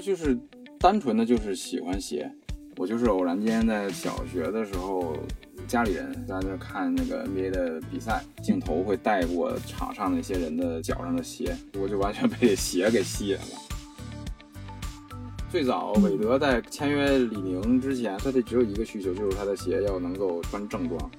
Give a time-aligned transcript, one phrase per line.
[0.00, 0.38] 就是
[0.78, 2.30] 单纯的就是喜欢鞋。
[2.76, 5.14] 我就是偶然间在小学的时候，
[5.68, 13.42] 家里人在那看那个 NBA 的比赛，镜头会带过场上那些人的脚上的鞋，我就完全被鞋给吸引了。
[15.50, 21.10] 最早韦德在签约李宁之前，他的只有一个需求，就是他的鞋要能够穿正装。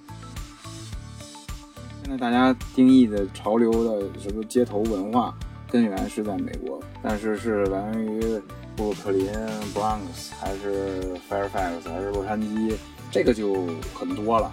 [2.02, 5.38] 现在大家定义的潮流的什么街头文化，
[5.70, 8.42] 根源是在美国，但是是来源于。
[8.82, 9.30] 布鲁克林、
[9.76, 12.76] Bronx 还是 Fairfax 还是洛杉矶，
[13.12, 14.52] 这个就很多了。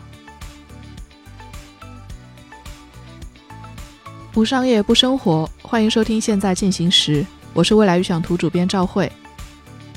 [4.30, 7.22] 不商业不生活，欢迎收听《现在进行时》，
[7.54, 9.10] 我是未来预想图主编赵慧。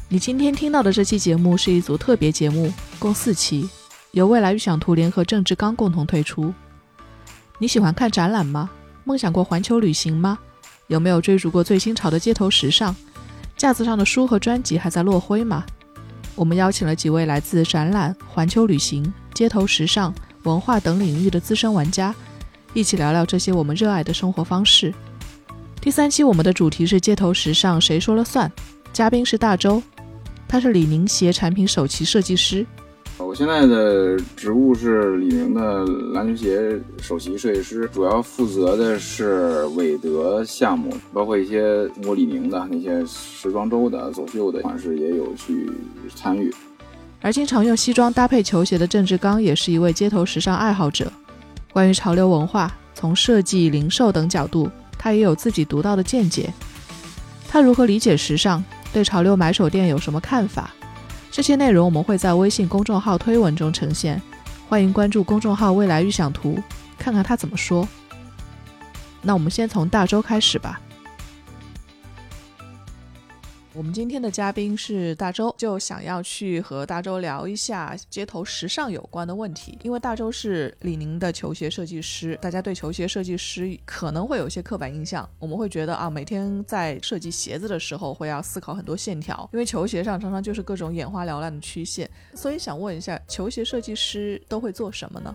[0.08, 3.70] 你今天听到的这期节目是一组特别节目，共四期，
[4.12, 6.54] 由未来预想图联合郑志刚共同推出。
[7.58, 8.70] 你喜欢看展览吗？
[9.04, 10.40] 梦想过环球旅行吗？
[10.88, 12.96] 有没有追逐过最新潮的街头时尚？
[13.62, 15.64] 架子上的书和专辑还在落灰吗？
[16.34, 20.12] 我们邀请了几位来自展览、环球旅行、街头时尚、
[20.46, 22.12] 文化等领域的资深玩家，
[22.74, 24.92] 一起聊聊这些我们热爱的生活方式。
[25.80, 28.52] 第三期我们的主题是街头时尚谁说了算？
[28.92, 29.80] 嘉宾是大周，
[30.48, 32.66] 他是李宁鞋产品首席设计师。
[33.32, 45.72] 我现在的职务是李宁的篮球鞋首席设计师，主要负责的是韦德项目，包括一些中国李宁的那些时装周的走秀的款式也有去
[46.14, 46.54] 参与。
[47.22, 51.10] 而经常用西装搭配球鞋的郑志刚也是一位街头时尚爱好者。
[51.72, 56.54] 关于潮流文化，从设计、零售等角度，他也有自己独到的见解。
[57.48, 58.62] 他如何理解时尚？
[58.92, 60.76] 对潮流买手店有什么看法？
[61.32, 64.22] 这些内容我们会在微信公众号推文中呈现，
[64.68, 66.60] 欢迎关注公众号“未来预想图”，
[67.00, 67.88] 看看他怎么说。
[69.22, 70.82] 那我们先从大周开始吧。
[73.74, 79.80] 我们今天的嘉宾是大周，就想要去和大周聊一下街头时尚有关的问题。
[79.82, 92.10] 因为大周是李宁的球鞋设计师，大家对球鞋设计师可能会有一些刻板印象，我们会觉得啊，每天在设计鞋子的时候会要思考很多线条，因为球鞋上常常就是各种眼花缭乱的曲线。
[92.34, 95.34] 所以想问一下，球鞋设计师都会做什么呢？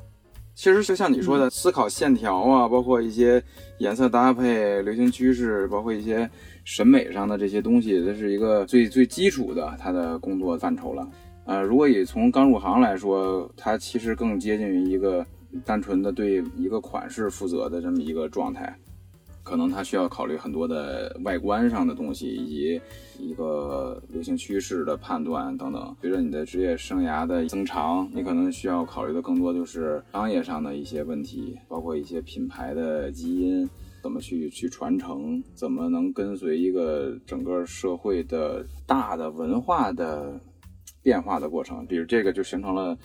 [0.57, 3.41] 其实就像你说的，思考线条啊，包括一些
[3.79, 6.29] 颜色搭配、流行趋势，包括一些。
[6.69, 11.09] 审美上的这些东西，这是一个最最基础的他的工作范畴了。
[11.45, 15.25] 呃，如果以从刚入行来说，它其实更接近于一个
[15.65, 18.77] 单纯的对一个款式负责的这么一个状态。
[19.47, 22.81] 可能他需要考虑很多的外观上的东西，以及
[23.21, 25.97] 一个流行趋势的判断等等。
[26.01, 33.69] 随着你的职业生涯的增长，你可能需要考虑的更多就是商业上的一些问题，包括一些品牌的基因。
[34.03, 35.43] 怎么去去传承？
[35.55, 40.39] 怎么能跟随一个整个社会的大的文化的
[41.03, 41.85] 变化的过程？
[41.87, 42.97] 比如这个就形成了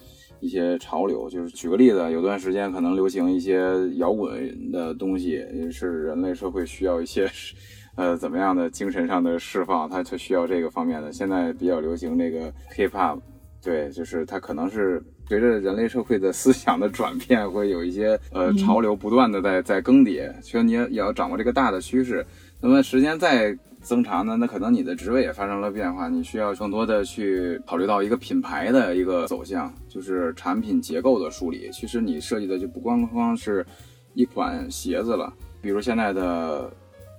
[0.42, 1.30] 一些潮流。
[1.30, 3.62] 就是举个例子，有段时间可能流行一些
[3.96, 5.42] 摇滚的东西，
[5.72, 7.30] 是人类社会需要一些
[7.96, 11.14] 呃怎么样的精神上的释放，它它需要这个方面的。
[11.14, 13.20] 现在比较流行这个 hip hop，
[13.64, 15.02] 对，就是它可能是。
[15.30, 22.26] 随着人类社会的思想的转变，会有一些呃潮流不断的在在更迭，所以你也要掌握这个大的趋势。
[22.60, 31.70] 那么时间再增长呢，那可能你的职位也发生了变化，你需要更多的去考虑到一个品牌的一个走向，就是产品结构的梳理。
[31.72, 33.66] 其实你设计的就不光光是
[34.14, 36.72] 一款鞋子了，比如现在的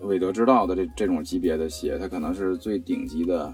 [0.03, 3.53] 韦德之道的这这种级别的鞋，它可能是最顶级的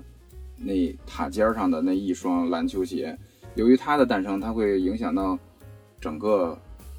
[0.56, 3.16] 那塔尖上的那一双篮球鞋。
[3.54, 5.38] 由于它的诞生，它会影响到
[6.00, 6.56] 整个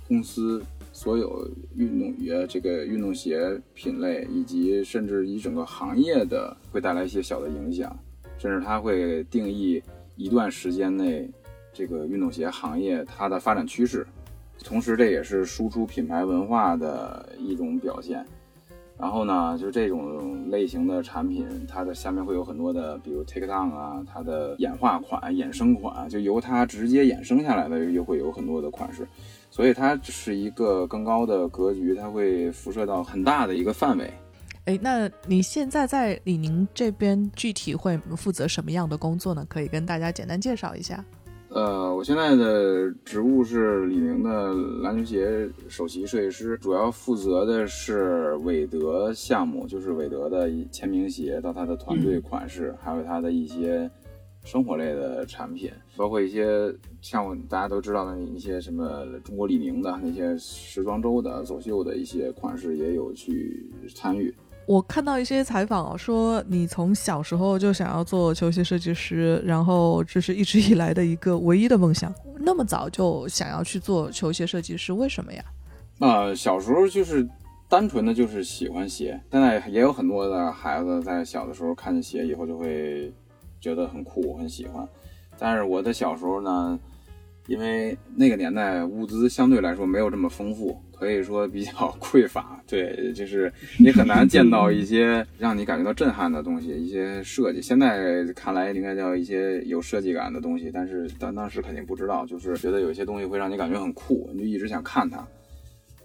[0.08, 0.62] 公司
[1.00, 7.98] 所有运动员这个运动鞋品类，以及甚至一整个行业的会带来一些小的影响，
[8.38, 9.82] 甚至它会定义
[10.18, 11.26] 一段时间内
[11.72, 14.06] 这个运动鞋行业它的发展趋势，
[14.62, 18.26] 同时这也是输出品牌文化的一种表现。
[18.98, 29.08] 然后呢，就这种类型的产品，它的下面会有很多的，比如 take down 啊，它的演化款、衍生款，就由它直接衍生下来的，又会有很多的款式，
[29.60, 34.10] 所以它是一个更高的格局，它会辐射到很大的一个范围。
[34.64, 39.46] 哎，那你现在在李宁这边具体会负责什么样的工作呢？
[39.50, 41.04] 可以跟大家简单介绍一下。
[41.50, 53.92] 呃，我现在的职务是李宁的篮球鞋首席设计师，主要负责的是韦德项目，就是韦德的签名鞋到他的团队款式，还有他的一些
[54.44, 64.34] 生活类的产品，包括一些像大家都知道的一些什么中国李宁的那些时装周的走秀的一些款式也有去参与。
[64.66, 72.14] 我看到一些采访说你从小时候就想要做球鞋设计师，然后这是一直以来的一个唯一的梦想。
[72.38, 75.44] 那么早就想要去做球鞋设计师，为什么呀？
[76.00, 77.28] 呃，小时候就是
[77.68, 79.20] 单纯的就是喜欢鞋。
[79.32, 83.12] 现在也有很多的孩子在小的时候看见鞋以后就会
[83.60, 84.88] 觉得很酷，很喜欢。
[85.38, 86.80] 但是我的小时候呢，
[87.48, 90.80] 因为那个年代物资相对来说没有这么丰富。
[91.00, 97.62] 可以说比较 匮乏，对，就是你很难见到一些让你感觉到震撼的东西，一些设计。
[97.62, 105.26] 现在看来应该叫一些有设计感的东西，但是当当时肯定不知道，就是觉得有些东西会让你感觉很酷，你就一直想看它。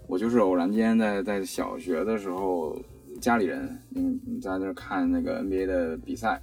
[0.06, 2.80] 我就是偶然间在在小学的时候，
[3.20, 6.40] 家里人嗯在那看那个 NBA 的比赛，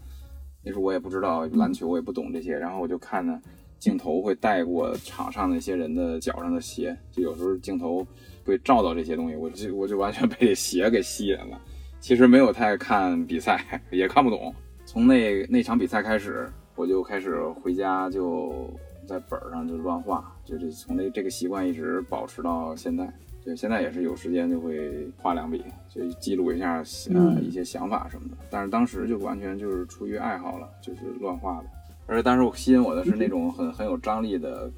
[0.63, 3.41] 那时候我也不知道篮球，我也不懂这些，然后我就看呢，
[3.79, 8.05] 镜头会带过场上那些人的脚上的鞋，就有时候镜头。
[8.43, 11.61] 会照到这些东西，我就我就完全被鞋给吸引了。
[11.99, 14.51] 其实没有太看比赛，也看不懂。
[14.83, 18.67] 从那那场比赛开始，我就开始回家就
[19.07, 23.13] 在本上就乱画，就是从那这个习惯一直保持到现在。
[23.43, 26.83] 对，现在也是有时间就会画两笔，就记录一下
[27.13, 28.35] 呃一些想法什么的。
[28.49, 31.65] 但是当时就完全就是出于爱好了，就是乱画的。
[32.05, 34.69] 而且当时我吸引我的是那种很很有张力的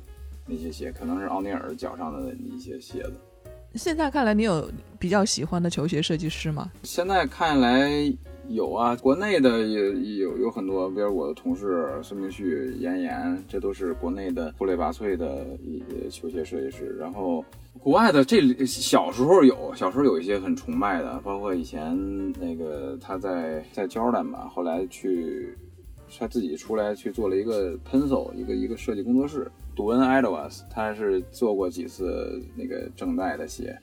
[0.46, 3.14] 那些鞋，可能是奥尼尔脚上的一些鞋子。
[3.76, 6.72] 现在看来，你有比较喜欢的球鞋设计师吗？
[6.84, 7.90] 现在看来
[8.50, 16.96] 有啊，国内的也有有很多，比如我的同事孙明旭、严严，这都是国内的出类拔萃的一些球鞋设计师。
[17.00, 17.44] 然后
[17.80, 21.98] 国外的，这小时候有，小时候有一些很崇拜的，包括以前
[22.40, 25.58] 那个他在在 Jordan 吧，后来去
[26.20, 29.50] 他自己出来去做了一个 Pencil 一个一个设计工作室。
[29.76, 33.76] 杜恩·埃德瓦斯，他是做过几次那个正代的鞋，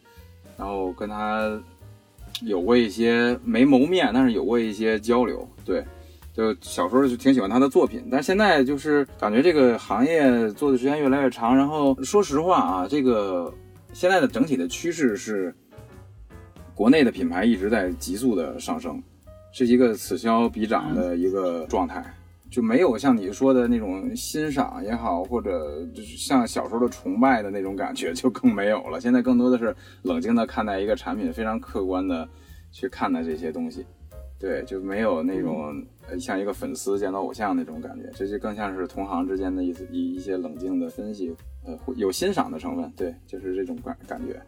[0.56, 1.60] 然后跟他
[2.42, 5.46] 有过一些没谋面，但是有过一些交流。
[5.64, 5.84] 对，
[6.32, 11.56] 就小时候就挺喜欢他的作品，但现在就是感觉这个行业做的时间越来越长。
[11.56, 13.52] 然后说实话啊，这个
[13.92, 15.54] 现在的整体的趋势是，
[16.74, 19.02] 国内的品牌一直在急速的上升，
[19.52, 22.02] 是一个此消彼长的一个状态。
[22.50, 29.00] 就没有像你说的那种欣赏也好，或者就是像小时候的崇拜的那种感觉，就更没有了。
[29.00, 32.28] 现在更多的是冷静的看待一个产品，非常客观的
[32.72, 33.86] 去看待这些东西。
[34.38, 35.84] 对，就没有那种
[36.18, 42.90] 像一个粉丝见到偶像那种感觉，这就更像是同行之间的一一一些冷静的分析，呃，有欣赏的成分。
[42.96, 44.40] 对，就是这种感感觉。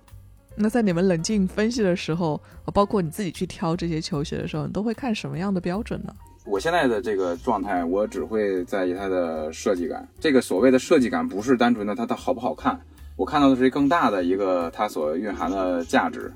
[0.56, 2.40] 那在你们冷静分析的时候，
[2.74, 6.14] 包括你自己去挑这些球鞋的时候，你都会看什么样的标准呢？
[6.44, 10.06] 我现在的这个状态，我只会在意它的设计感。
[10.18, 12.78] 这个所谓的设计感，不是单纯的它的好不好看，
[13.16, 16.32] 我看到的是更大的一个它所蕴含的价值。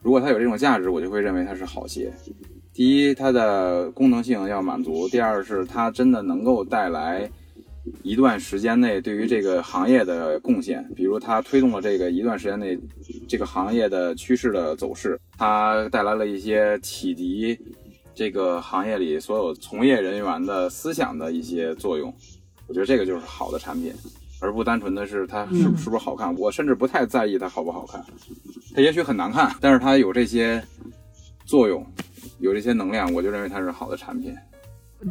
[0.00, 2.12] 如果它有这种价值，我就会认为它是好鞋。
[2.72, 7.28] 第一，它的功能性要满足；第二，是它真的能够带来
[8.02, 10.88] 一段时间内对于这个行业的贡献。
[10.94, 12.78] 比如，它推动了这个一段时间内
[13.28, 17.58] 这个行业的趋势的走势，它带来了一些启迪。
[18.14, 22.14] 这个行业里所有从业人员的思想的一些作用，
[22.66, 23.92] 我觉得这个就是好的产品，
[24.40, 26.34] 而不单纯的是它是是不是好看。
[26.36, 28.04] 我甚至不太在意它好不好看，
[28.74, 30.62] 它也许很难看，但是它有这些
[31.44, 31.86] 作用，
[32.38, 34.34] 有这些能量，我就认为它是好的产品。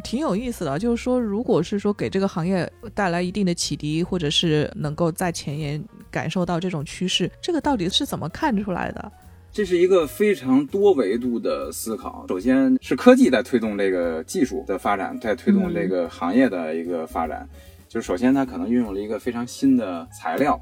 [0.02, 9.12] 挺有意思的，就是说，如果是说给这个行业带来一定的启迪，或者是能够在前沿感受到这种趋势，这个到底是怎么看出来的？
[9.52, 12.24] 这是一个非常多维度的思考。
[12.26, 17.46] 首先是科技在推动这个技术的发展，在推动这个行业的一个发展。
[17.86, 20.58] 就是首先它可能运用了一个非常新的材料，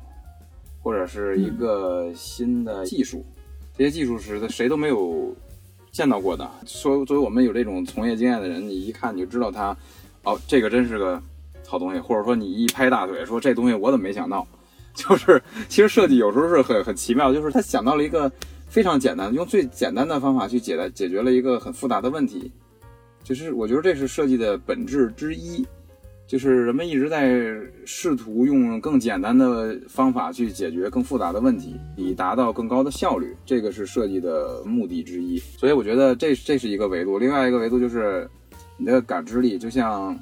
[0.83, 3.25] 或者是一个新的技术。
[3.79, 5.33] 这些技术是谁都没有
[5.93, 6.51] 见到过的。
[6.67, 9.69] 说作为我们有这种从业经验的人，你一看你就知道它，
[10.25, 11.23] 哦，这个真是个
[11.65, 12.01] 好东西。
[12.01, 14.45] 或者说你一拍大腿说这东西我怎么没想到？
[14.93, 18.29] 就是其实设计有时候是很很奇妙，就是他想到了一个。
[18.71, 22.51] 非常简单，用最简单的方法去解答解决了一个很复杂的问题，
[23.25, 25.67] 就是我觉得这是设计的本质之一，
[26.25, 35.37] 就是人们一直在试图用更简单的方法去解决更复杂的问题，以达到更高的效率，这个是设计的目的之一。
[35.59, 38.31] 所以我觉得这这是一个维度，另外一个维度就是
[38.77, 40.17] 你的感知力，就像。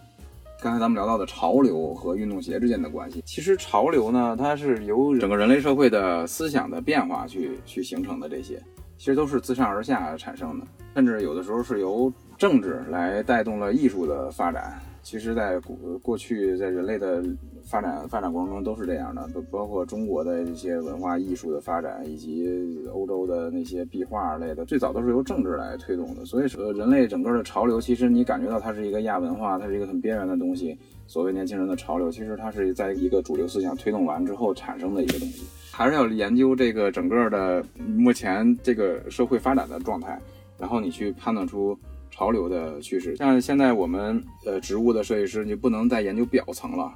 [0.60, 8.60] 刚才咱们聊到的潮流和运动鞋之间的关系，其实潮流呢，它是由整个人类社会的思想的变化去去形成的，这些
[8.96, 17.22] 其实都是自上而下产生的，甚至有的时候是由政治来带动了艺术的发展，其实，在过过去，在人类的
[17.70, 22.48] 发展发展过程中都是这样的，包包括中国的一些文化艺术的发展，以及
[22.92, 26.24] 欧洲的那些壁画类的，最早都是由政治来推动的。
[26.24, 30.76] 所以说，人类整个的潮流，其实你感觉到它是一个亚文化，它是一个很边缘的东西。
[31.06, 35.44] 所谓年轻人的潮流，其实它是在一个主流思想推动完之后产生的一个东西。
[35.70, 40.18] 还是要研究这个整个的目前这个社会发展的状态，
[40.58, 41.78] 然后你去判断出。
[42.10, 46.92] 潮流的趋势，像现在我们呃植物的设计师，你不能再研究表层了，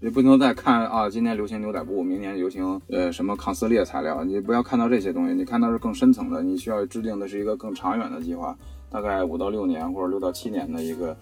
[0.00, 8.56] 你不能再看啊，今年流行牛仔布，明年流行呃什么抗撕裂材料，你不要看到这些东西，你看到是更深层的，你需要制定的是一个更长远的计划，
[8.88, 11.16] 大概五到六年或者六到七年的一个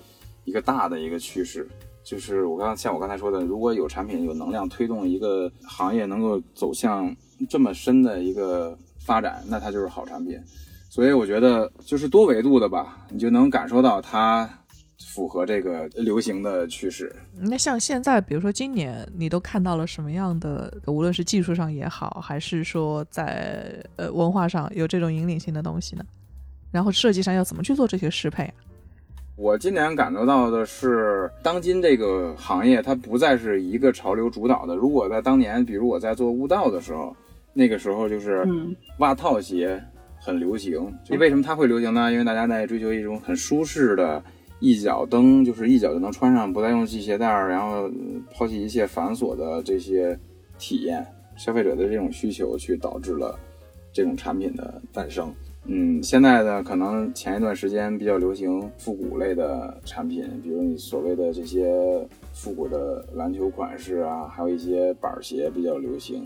[0.44, 1.66] 一个大的一个趋势，
[2.04, 7.14] 就是我刚像我刚才说的，如果有产品有能量推动一个行业能够走向
[7.48, 10.38] 这么深的一个发展，那它就是好产品。
[10.90, 14.48] 所以我觉得就是多维度的吧，你就能感受到它
[14.98, 17.14] 符合这个流行的趋势。
[17.34, 20.72] 那像现在，比如说今年，你都看到了什么样的？
[20.86, 26.04] 无论是技术上也好，还是说在呃文化上有这种引领性的东西呢？
[26.70, 28.52] 然后设计上要怎么去做这些适配？
[29.36, 34.74] 我今年感受到的是，当今这个行业它不再是一个潮流主导的。
[34.74, 37.14] 如果在当年，比如我在做悟道的时候，
[37.52, 38.46] 那个时候就是
[38.98, 39.82] 袜套鞋。
[40.18, 42.10] 很流行，就为什么它会流行呢？
[42.10, 44.20] 因为大家在追求一种很舒适的，
[44.58, 47.90] 一脚蹬就是一脚就能穿上，不再用系鞋带儿，然后
[48.32, 50.18] 抛弃一切繁琐的这些
[50.58, 51.06] 体验。
[51.36, 53.38] 消费者的这种需求，去导致了
[53.92, 55.32] 这种产品的诞生。
[55.64, 66.22] 嗯，现在呢，可能前一段时间比较流行复古类的产品，比如你所谓的这些复古的篮球款式啊，还有一些板鞋比较流行。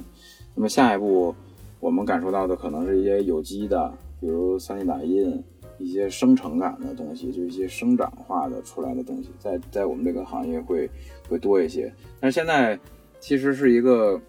[0.55, 1.35] 那么下一步。
[1.81, 5.43] 我们感受到的可能是一些有机的，比如 3D 打印，
[5.81, 10.89] 一些生成感的东西，就一些生长化的出来的东西，在在我们这个行业会
[11.29, 11.93] 会多一些。
[12.21, 12.79] 但是现在
[13.19, 14.21] 其实是一个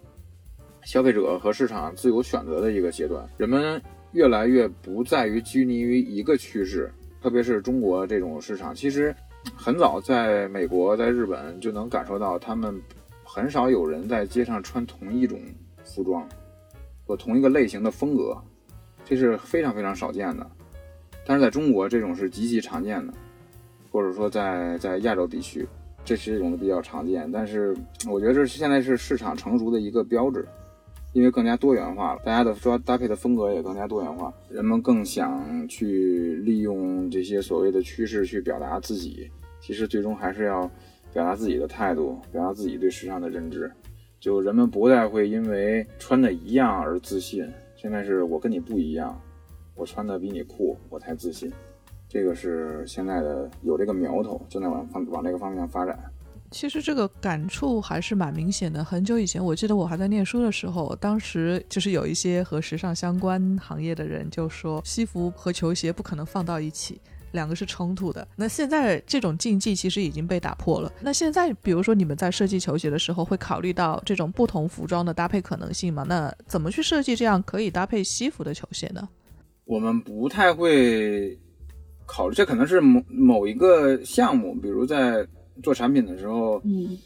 [0.83, 3.81] 消费者和市场自由选择的一个阶段，人们
[4.13, 6.89] 越来越不在于拘泥于一个趋势，
[7.21, 9.13] 特别是中国这种市场，其实
[9.55, 12.81] 很早在美国、在日本就能感受到，他们
[13.23, 15.39] 很少有人在街上穿同一种
[15.83, 16.25] 服装
[17.05, 17.15] 或。
[17.17, 18.37] 同一个类型的风格，
[19.03, 20.49] 这是非常非常少见的。
[21.25, 23.13] 但是在中国，这种是极其常见的，
[23.91, 25.67] 或者说在在亚洲地区，
[26.03, 27.31] 这是一种比较常见。
[27.31, 27.75] 但是
[28.09, 30.47] 我觉得这是现在是市场成熟的一个标志，
[31.13, 39.29] 因为更加多元化了，大家的说搭配的风格也更加多元化，人们更想去利用这些所谓的趋势去表达自己。
[39.59, 40.61] 其实最终还是要
[41.13, 43.71] 表达自己的态度，表达自己对时尚的认知。
[44.19, 49.19] 就人们不再会因为穿的一样而自信，现在是我跟你不一样，
[49.81, 51.51] 我穿的比你酷，我才自信。
[52.07, 55.97] 这个是现在的有这个苗头，正在往方往这个方向发展。
[56.51, 58.83] 其实这个感触还是蛮明显的。
[58.83, 67.01] 很久以前，我记得我还在念书的时候，当时就是有一些和时尚相关行业的人就说，西服和球鞋不可能放到一起。
[67.31, 68.27] 两个是冲突的。
[68.35, 70.91] 那现在这种禁忌其实已经被打破了。
[70.99, 76.05] 那现在，比如说你们在设计球鞋的时候，会考虑到这种不同服装的搭配可能性吗？
[76.07, 79.09] 那怎么去设计这样可以搭配西服的球鞋呢？
[79.65, 81.37] 我们不太会
[82.05, 85.25] 考虑，这可能是某某一个项目，比如在
[85.63, 86.97] 做产品的时候，嗯，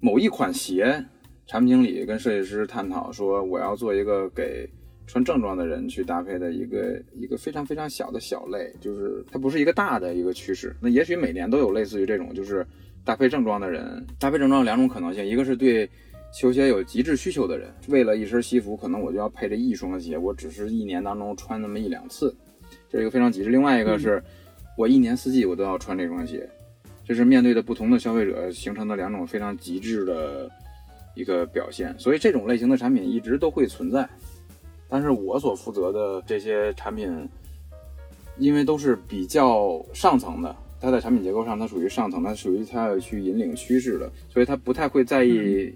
[0.00, 1.04] 某一款鞋，
[1.46, 4.68] 产品经理跟设计师探讨说，我要做一个给。
[5.10, 10.76] 穿正装的人去搭配的一个一个非常非常小的小类，就是它不是一个大的一个趋势。
[10.82, 12.62] 那也许每年都有类似于这种，就是
[13.06, 15.88] 搭配正装的人搭配正装有两种可能性，一个是对
[16.32, 22.34] 球鞋有极致需求的人，为了一身西服，可能我就要配这一双鞋，我只是一年当中穿那么一两次，
[22.88, 23.50] 这是一个非常极致。
[23.50, 24.22] 另外一个是
[24.76, 26.48] 我一年四季我都要穿这双鞋，
[27.04, 30.50] 这是面对的不同的消费者形成的两种非常极致的
[31.14, 31.94] 一个表现。
[31.98, 34.08] 所以这种类型的产品一直都会存在。
[34.88, 37.28] 但是我所负责的这些产品，
[38.38, 45.72] 因为都是比较上层的，它在产品结构上它属于上层，它属于它要去引领趋势的，所以它不太会在意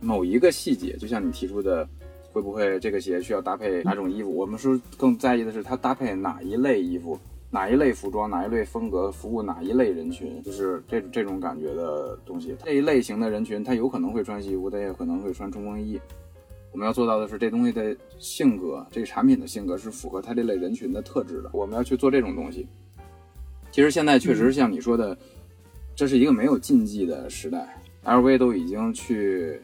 [0.00, 0.96] 某一个细节。
[0.96, 1.88] 就像你提出的，
[2.32, 4.34] 会不会这个鞋需要搭配哪种衣服？
[4.34, 7.18] 我们是更在意的是它搭配哪一类衣服、
[7.50, 12.54] 哪一类服装、哪一类风格，服务哪一类人群，就是这这种感觉的东西。
[12.64, 16.00] 这一类型的人群，他有可能会穿西服，他也可能会穿冲锋衣。
[16.72, 21.48] 我们要做到的是，这东西的性格，这个产品的性格是符合它这类人群的特质的。
[21.54, 22.66] 我们要去做这种东西。
[23.70, 25.16] 其实现在确实像你说的，
[25.94, 29.58] 这是一个没有禁忌的时代，LV 都已经去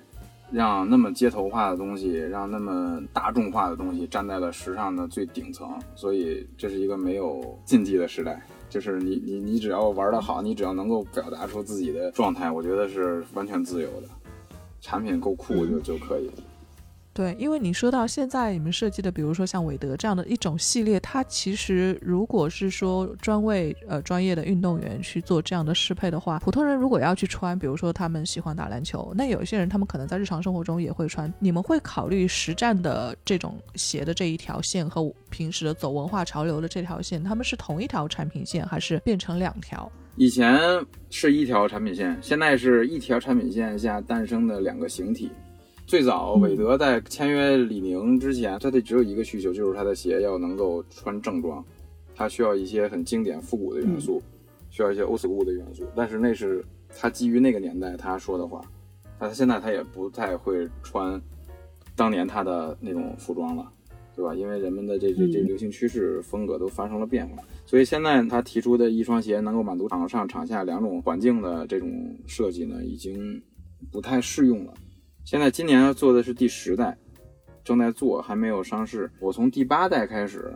[0.53, 8.41] 让那么街头化的东西，让那么大众化的东西站在了时尚的最顶层，所以这是一个没有禁忌的时代。
[8.69, 14.09] 就是你你你只要玩得好，你只要能够表达出自己的状态，我觉得是完全自由的，
[14.81, 16.35] 产品够酷就就可以了。
[17.15, 31.31] 对，因为你说到现在你们设计的，比如说像韦德这样的一种系列，它其实如果是说专为呃专业的运动员去做这样的适配的话，普通人如果要去穿，比如说他们喜欢打篮球，那有一些人他们可能在日常生活中也会穿。
[31.39, 39.91] 你们会考虑实战的这种鞋的这一条线和平时的走文化潮流的这条线，他们是同一条产品线，还是变成两条？
[40.17, 40.59] 以前
[41.11, 45.31] 是一条产品线，现在是一条产品线下诞生的两个形体。
[45.87, 51.63] 最早，韦德在签约李宁之前，他的只有一个需求，就是他的鞋要能够穿正装，
[52.15, 54.23] 他需要一些很经典复古的元素，
[54.71, 55.85] 需要一些 old school 的元素。
[55.95, 58.63] 但是那是他基于那个年代他说的话，
[59.19, 61.21] 他现在他也不太会穿
[61.95, 63.71] 当年他的那种服装了，
[64.17, 64.35] 对吧？
[64.35, 73.43] 因为人们的这这这流行趋势风格都发生了变化，所以现在他提出的一双鞋能够满足场上场下两种环境的这种设计呢，已经
[73.91, 74.73] 不太适用了。
[75.25, 76.97] 现在今年要做的是第十代，
[77.65, 79.11] 正在做，还没有上市。
[79.21, 80.53] 我从第八代开始，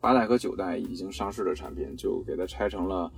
[0.00, 3.10] 八代和九代已经上市的产品，就给它拆成了，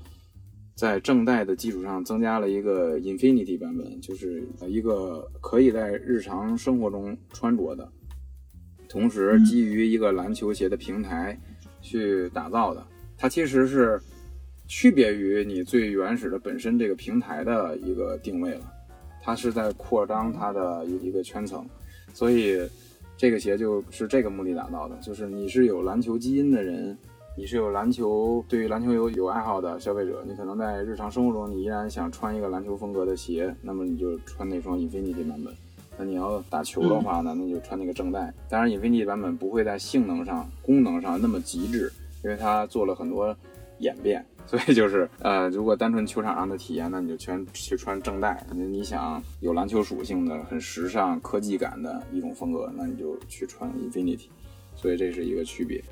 [0.75, 7.87] 在正代的基础上增加了一个 Infinity 版本，就是一个可以在日常生活中穿着的，
[8.88, 11.38] 同时基于一个篮球鞋的平台
[11.83, 12.85] 去打造的。
[13.16, 14.00] 它其实是
[14.66, 18.73] 区别于你最原始的本身这个平台的一个定位了。
[19.28, 21.62] 它是在扩张它的一一个圈层，
[22.14, 22.58] 所以
[23.14, 24.97] 这个鞋就是这个目的打造的。
[25.02, 26.97] 就是你是有篮球基因的人，
[27.37, 35.52] 你是有篮球对于篮球有有爱好的消费者，你可能在日常生活中你依然想穿一个篮球风格的鞋，那么你就穿那双 Infinity 版本。
[35.99, 38.32] 那你要打球的话呢，那就穿那个正代。
[38.49, 41.92] 当然，Infinity 版本不会在性能上、功能上那么极致，
[42.25, 43.37] 因为它做了很多
[43.80, 44.25] 演变。
[44.49, 54.28] 所以就是，呃，如果单纯球场上的体验，那你就全去穿正代；你你想有篮球属性的、很时尚、科技感的一种风格，那你就去穿 Infinity。
[54.75, 55.85] 所以这是一个区别。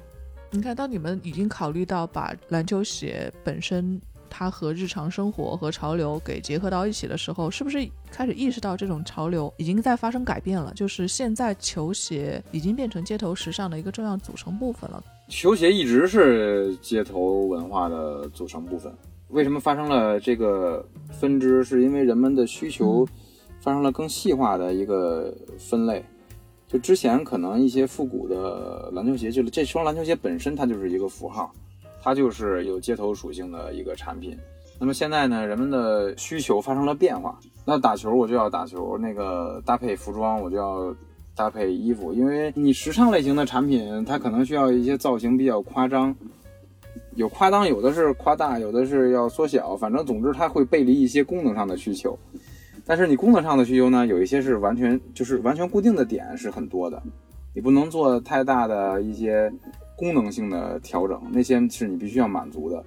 [0.51, 10.73] 你看，当你们已经考虑到把篮球鞋本身它和日常生活和潮流给结合到一起的时候，是不是开始意识到这种潮流已经在发生改变了？
[10.75, 15.05] 就是现在球鞋已经变成街头时尚的一个重要组成部分了。
[15.29, 18.93] 球鞋一直是街头文化的组成部分。
[19.31, 21.65] 为什么发生了这个分支？
[21.65, 23.05] 是因为人们的需求
[23.61, 26.05] 发生了更细化的一个分类。
[26.69, 31.53] 就之前可能一些复古的篮球鞋，就是这双篮球鞋本身它就是一个符号，
[32.01, 34.39] 它就是有街头属性的一个产品。
[34.79, 37.37] 那么现在呢，人们的需求发生了变化。
[37.65, 40.95] 那打球我就要打球，那个搭配服装我就要。
[41.37, 46.17] 搭配衣服，因为你时尚类型的产品，它可能需要一些造型比较夸张，
[47.15, 52.19] 有夸张，有的是夸大，有的是要缩小，反正总之它会背离一些功能上的需求。
[52.87, 57.03] 但是你功能上的需求呢，有一些是完全就是完全固定的点是很多的，
[57.55, 59.53] 你不能做太大的一些
[59.95, 62.83] 功能性的调整，那些是你必须要满足的，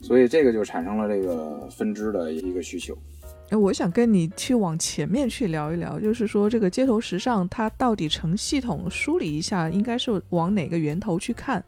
[0.00, 2.96] 所以这个就产生了这个分支的一个需求。
[3.50, 11.62] 哎，我想跟你去往前面去聊一聊，就是说这个街头时尚它到底成系统梳理一下，应该是往哪个源头去看？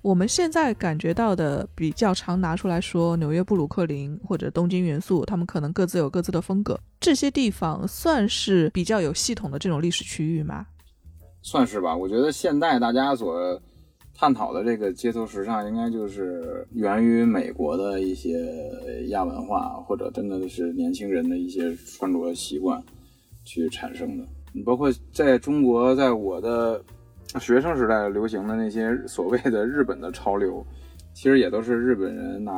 [0.00, 10.66] 我们现在感觉到的比较常拿出来说，纽约布鲁克林或者东京元素，他们可能各自有各自的风格，这些地方算是比较有系统的这种历史区域吗？
[11.42, 13.60] 算是吧，我觉得现代大家所。
[14.16, 18.38] 探讨的这个街头时尚，应该就是源于美国的一些
[19.08, 22.80] 亚文化，或者真的是年轻人的一些穿着习惯
[23.44, 24.24] 去产生的。
[24.52, 26.80] 你包括在中国，在我的
[27.40, 30.64] 学生时代流行的那些所谓的日本的潮流，
[31.12, 32.52] 其实也都是日本人拿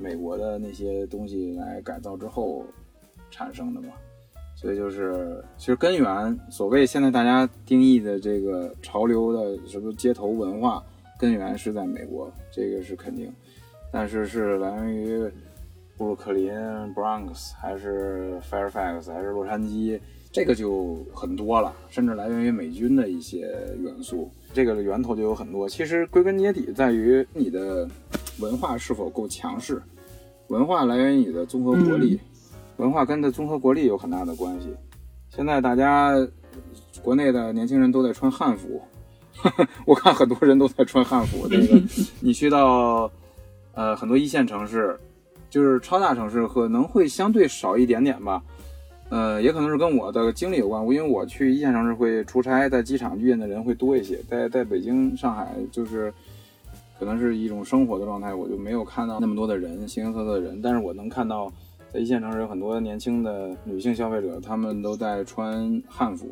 [0.00, 2.64] 美国的那些东西来改造之后
[3.32, 3.88] 产生的嘛。
[4.54, 10.80] 所以就是，其实根源，所谓现在大家定义的这个潮流的什么街头文化。
[11.20, 13.30] 根源是在美国，这个是肯定，
[13.92, 15.30] 但是是来源于
[15.98, 16.50] 布鲁克林
[16.94, 20.00] （Bronx） 还是 Fairfax 还是洛杉矶，
[20.32, 23.40] 这个就很多了，甚至来源于美军的一些
[23.80, 25.68] 元素，这个源头就有很多。
[25.68, 27.86] 其实归根结底在于你的
[28.38, 29.82] 文化是否够强势，
[30.48, 32.18] 文化来源于你的综合国力，
[32.78, 34.68] 文化跟的综合国力有很大的关系。
[35.28, 36.14] 现在大家
[37.02, 38.80] 国内的年轻人都在穿汉服。
[39.86, 41.48] 我看很多人都在穿汉服。
[41.48, 41.80] 这个，
[42.20, 43.10] 你去到
[43.74, 44.98] 呃很多一线城市，
[45.48, 48.42] 就是超大城市，可能会相对少一点点吧。
[49.08, 50.82] 呃，也可能是跟我的经历有关。
[50.82, 54.18] 因为我去一线城市会出差，在机场遇见的人会多一些。
[54.28, 56.12] 在在北京、上海，就是
[56.98, 60.60] 可能是一种生活的状态，我就没有看到那么多的人，形形色色的人。
[60.62, 61.52] 但是我能看到，
[61.92, 66.30] 在一线城市有很多年轻的女性消费者，她们都在穿汉服。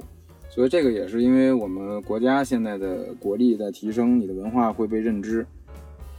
[0.58, 5.46] 所以这个也是因为我们国家现在的国力在提升，你的文化会被认知。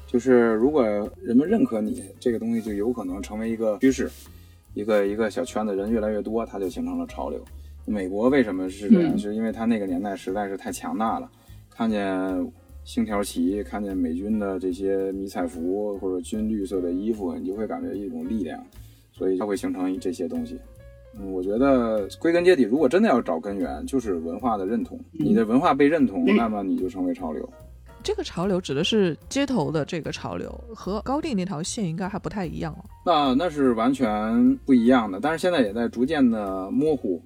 [0.07, 0.81] 就是如果
[1.21, 4.09] 人们认可你这个东西，就有可能成为一个趋势，
[4.73, 7.43] 一个一个小圈子人越来越多，它就形成了潮流。
[7.83, 9.17] 美国为什么是这样？
[9.17, 11.29] 是因为它那个年代实在是太强大了，
[11.69, 12.49] 看见
[12.85, 18.65] 星条旗，看见美军的这些迷彩服或者军绿色的衣服，你就会感觉一种力量，
[19.11, 20.57] 所以它会形成这些东西。
[21.17, 24.99] 嗯，我觉得归根结底，如果真的要找根源，就是文化的认同。
[25.11, 27.47] 你的文化被认同，那么你就成为潮流。
[28.01, 32.85] 这个潮流指的是街头的这个潮流，和高定那条线应该还不太一样哦。
[33.05, 37.21] 那那是完全不一样的，但是现在也在逐渐的模糊，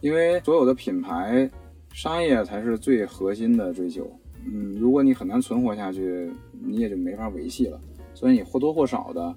[0.00, 1.50] 因为所有的品牌
[1.92, 4.08] 商业才是最核心的追求。
[4.46, 7.80] 嗯，如果你很难存活下去，你也就没法维系了。
[8.14, 9.34] 所以你或多或少的。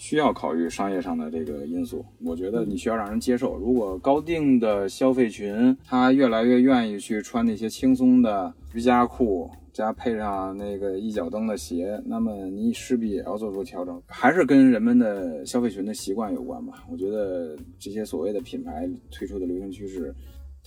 [0.00, 3.54] 需要考虑商业上的这个因素，我觉得你需要让人接受。
[3.58, 16.82] 如果高定的消费群他越来越愿意去穿那些轻松的瑜伽裤，加配上那个一脚蹬的鞋，那么你势必也要做出调整，还是跟人们的消费群的习惯有关吧。
[16.90, 20.14] 我觉得这些所谓的品牌推出的流行趋势。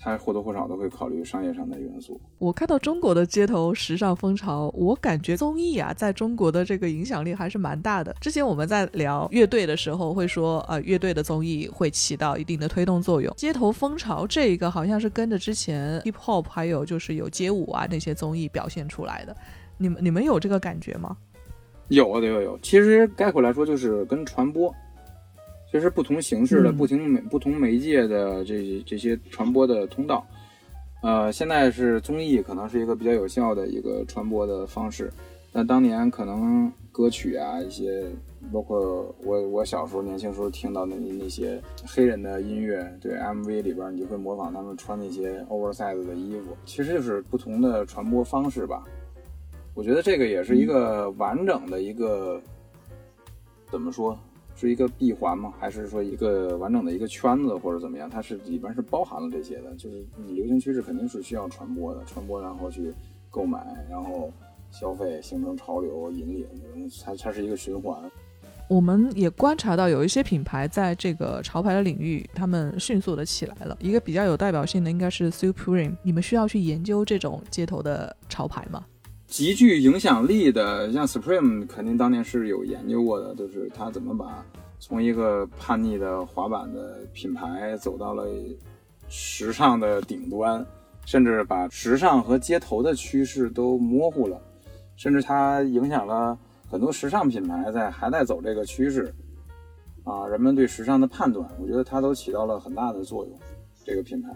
[0.04, 2.20] 它或多或少都会考虑商业上的元素。
[2.38, 8.14] 我看到中国的街头时尚风潮，我感觉综艺啊，在中国的这个影响力还是蛮大的。
[8.20, 13.34] 之前我们在聊乐队的时候，会说呃，乐队的综艺会起到一定的推动作用。
[13.38, 19.34] 街头风潮这个好像是跟着之前 hip hop 还有就是有街舞啊那些综艺表现出来的。
[19.78, 21.16] 你们你们有这个感觉吗？
[21.88, 24.74] 有有有，其实概括来说就是跟传播。
[25.74, 30.24] 这是不同形式的、不同媒、不同媒介的这这些传播的通道。
[31.02, 35.12] 呃，现在是综艺可能是一个比较有效的一个传播的方式。
[35.52, 38.06] 那当年可能歌曲啊，一些
[38.52, 48.84] 包括我我小时候年轻时候听到的那些黑人的音乐，对 MV 里边你就会模仿他们穿那些 oversize 的衣服，其实就是不同的传播方式吧。
[49.74, 52.40] 我觉得这个也是一个完整的一个
[53.72, 54.16] 怎么说？
[54.56, 55.54] 是一个闭环吗？
[55.60, 58.10] 还是说一个完整的一个圈子，或者怎么样？
[58.10, 59.74] 它是里边是包含了这些的。
[59.76, 62.94] 就是你流行趋势肯定是需要传播的，传播然后去
[63.30, 64.32] 购买，然后
[64.72, 66.46] 消费，形成潮流引领，
[67.04, 68.00] 它它是一个循环。
[68.70, 73.78] 我们也观察到有一些品牌在这个潮牌的领域，他们迅速的起来了。
[73.82, 75.96] 一个比较有代表性的应该是 Supreme。
[76.02, 78.86] 你们需要去研究这种街头的潮牌吗？
[79.34, 84.46] 极具影响力的，像 Supreme，肯定当年是有研究过的，就是他怎么把
[84.78, 88.28] 从一个叛逆的滑板的品牌走到了
[89.10, 90.64] 时尚的顶端，
[91.08, 94.40] 甚至把时尚和街头的趋势都模糊了，
[94.96, 96.38] 甚至它影响了
[96.70, 99.12] 很多时尚品牌在还在走这个趋势
[100.04, 103.40] 啊，人们对时尚的判断，我觉得它都起到了很大的作用。
[103.84, 104.30] 这个品牌，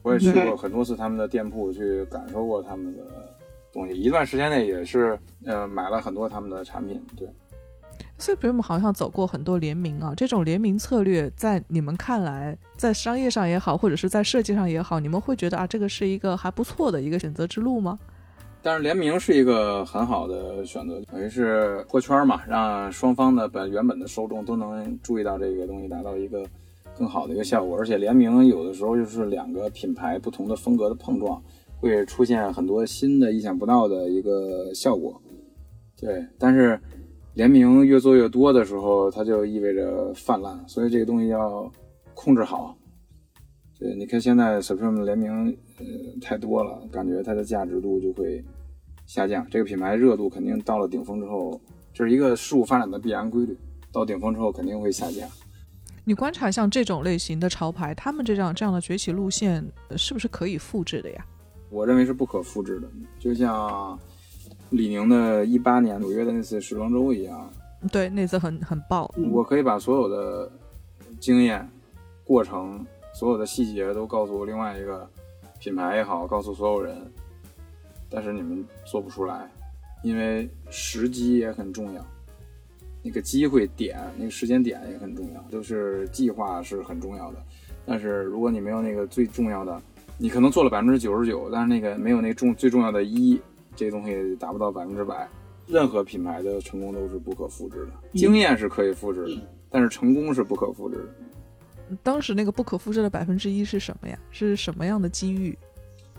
[0.00, 3.02] 我也去过很多次他们的店铺，去感受过他们的。
[3.72, 7.00] 东西一段时间内也是，呃，买了很多他们的产品。
[7.16, 7.28] 对
[8.18, 17.98] ，Supreme 好像走过很多联名啊，这种联名策略在你们看来，在商业上也好，或者是在设计上也好，你们会觉得啊，这个是一个还不错的一个选择之路吗？
[18.60, 26.44] 但是联名是一个很好的选择，等于是破圈嘛，让双方的本原本的受众都能注意到这个东西，达到一个
[26.96, 27.78] 更好的一个效果。
[27.78, 31.40] 而且联名有的时候就是两个品牌不同的风格的碰撞。
[31.80, 35.20] 会出现很多新的、意想不到的一个效果，
[35.96, 36.26] 对。
[36.38, 36.80] 但是
[37.34, 41.70] 联名越做越多的时候，它就意味着泛滥，所以这个东西要
[42.14, 42.76] 控制好。
[43.78, 45.84] 对，你看现在 Supreme 联名呃
[46.20, 48.44] 太多了，感觉它的价值度就会
[49.06, 49.46] 下降。
[49.48, 51.60] 这个品牌热度肯定到了顶峰之后，
[51.94, 53.56] 这是一个事物发展的必然规律，
[53.92, 55.28] 到顶峰之后肯定会下降。
[56.04, 59.64] 你观察像这种类型的潮牌，他们这样这样的崛起路线
[59.96, 61.24] 是不是可以复制的呀？
[61.70, 63.98] 我认为是不可复制的，就像
[64.70, 67.50] 李宁的一八年纽约的那次时装周一样。
[67.92, 69.12] 对，那次很很爆。
[69.30, 70.50] 我可以把所有的
[71.20, 71.68] 经验、
[72.24, 75.08] 过程、所有的细节都告诉另外一个
[75.60, 76.96] 品牌也好，告诉所有人，
[78.10, 79.48] 但是你们做不出来，
[80.02, 82.04] 因为时机也很重要，
[83.02, 87.38] 那个机会点、那个时间点也很重要，就是计划是很重要的。
[87.86, 89.80] 但是如果你没有那个最重要的，
[90.20, 93.40] 你可能做了百分之九十九，但是那个没有那重最重要的一，
[93.76, 95.28] 这个东西达不到百分之百。
[95.66, 101.96] 任何品牌的成功都是不可复制的，经验是可以复制的，但是成功是不可复制的。
[102.02, 104.18] 当时那个不可复制的百分之一是什么呀？
[104.30, 105.56] 是什么样的机遇？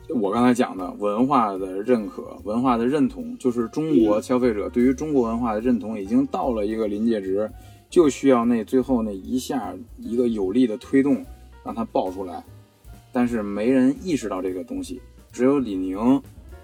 [0.08, 7.52] 我刚才讲的文化的认可、文化的认同，就是中国消费者对于中国文化的认同已经到了一个临界值，
[7.90, 11.26] 就需要那最后那一下一个有力的推动，
[11.64, 12.44] 让它爆出来。
[13.12, 16.22] 但是没人意识到这个东西，只有李宁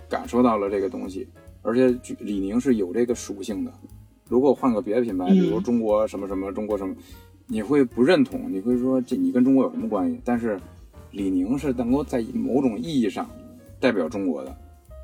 [0.10, 1.27] 感受到了这个东西，
[1.62, 3.71] 而且李宁是有这个属性的。
[4.27, 6.95] 如果换个别的品牌，比如中国什么什么中国什么，
[7.47, 10.19] 你会不认同，你会说这你跟中国有什么关系？
[10.23, 10.60] 但是。
[11.12, 13.25] 李宁是能够在某种意义上
[13.79, 14.53] 代表中国的，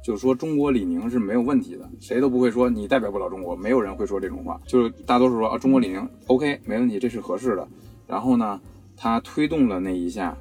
[0.03, 7.65] 就是说中国李宁是没有问题的，谁都不会说你代表不了中国，没有人会说这种话，就是大多数说啊中国李宁 OK 没问题，这是合适的。
[8.07, 8.59] 然后呢，
[8.97, 10.37] 他推动了那一下，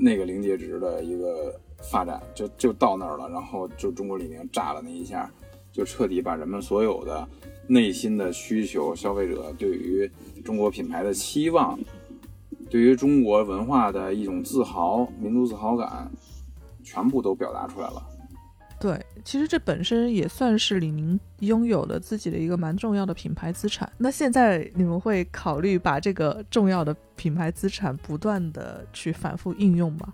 [0.00, 1.54] 那个临界值的一个
[1.90, 5.30] 发展就就到那儿了，然后就中国李宁炸了那一下，
[5.70, 7.28] 就彻底把人们所有的
[7.66, 10.10] 内心的需求，消费者对于
[10.42, 11.78] 中国品牌的期望。
[12.70, 16.08] 对于中国文化的一种自豪、民族自豪感，
[16.84, 18.06] 全部都表达出来了。
[19.24, 23.90] 其实这本身也算是李宁拥有的自己的一个蛮重要的品牌资产。
[23.98, 30.12] 那现在你们会考虑把这个重要的品牌资产不断的去反复应用吗？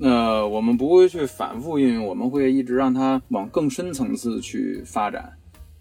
[0.00, 5.32] 呃，我们不会去反复应用，我们会一直让它往更深层次去发展，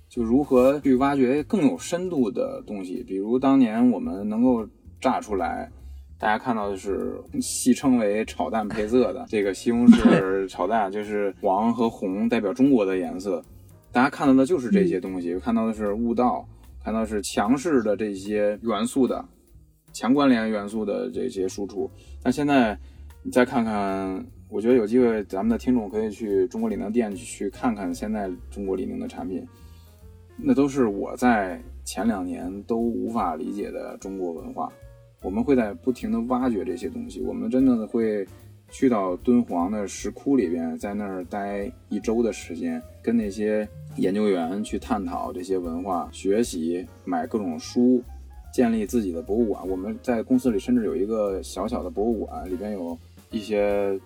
[0.08, 4.68] 就如何去挖掘更有深度的东西，比如当年我们能够
[5.02, 5.72] 炸出来。
[6.24, 13.44] 大家看到的是戏称为炒蛋配色的这个西红柿 炒蛋，就是黄和红代表中国的颜色。
[13.92, 16.48] 大家看到的就是这些东西，看到的是悟道，
[16.82, 19.26] 看到是强势的这些元素的
[19.92, 21.92] 强关联元素的这些输出。
[22.24, 22.80] 那现在
[23.22, 29.46] 你再看看，我觉得有机会咱们的听众可以去中国李宁店去看看现在中国李宁的产品，
[30.38, 34.72] 那都是我在前两年都无法理解的中国文化。
[35.24, 38.28] 我们会在不停的挖掘这些东西，我们真的会
[38.70, 48.04] 去到敦煌的石窟里边，在那儿待一周的时间，跟那些研究员去探讨这些文化，学习，买各种书，
[48.54, 49.68] 建立自己的博物馆。
[49.68, 52.98] 我们在公司里甚至有一个小小的博物馆，里边有
[53.32, 54.00] 一些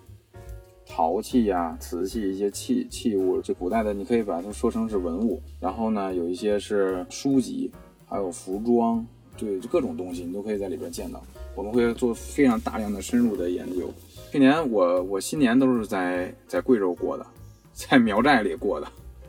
[0.86, 5.40] 陶器呀、瓷器、一些器器物，就古代的，你可以把它说成是文物。
[5.58, 7.70] 然后呢，有一些是书籍，
[8.06, 9.04] 还有服装。
[9.38, 11.22] 对，就各种东西你都可以在里边见到。
[11.54, 13.90] 我们会做非常大量的深入的研究。
[14.30, 17.26] 去年我我新年都是在在贵州过的，
[17.72, 18.86] 在苗寨里过的。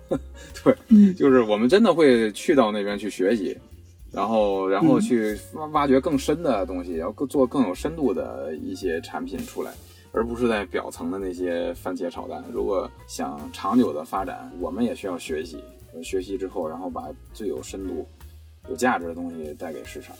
[0.64, 3.56] 对，就是我们真的会去到那边去学习，
[4.12, 9.72] 然后然后去挖挖掘更深的东西，要做更有深度的一些产品出来，
[10.12, 12.44] 而不是在表层的那些番茄炒蛋。
[12.52, 15.58] 如果想长久的发展，我们也需要学习。
[16.04, 18.08] 学习之后，然后把最有深度。
[18.70, 20.16] 有价值的东西带给市场。